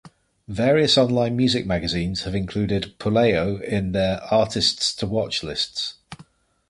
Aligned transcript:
Various 0.47 0.97
online 0.97 1.37
music 1.37 1.63
magazines 1.67 2.23
have 2.23 2.33
included 2.33 2.95
Puleo 2.97 3.61
in 3.61 3.91
their 3.91 4.19
"artists 4.33 4.95
to 4.95 5.05
watch" 5.05 5.43
lists. 5.43 5.99